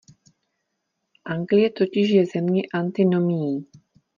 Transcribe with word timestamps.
Anglie 1.25 1.69
totiž 1.71 2.09
je 2.09 2.25
země 2.25 2.61
antinomií. 2.73 3.67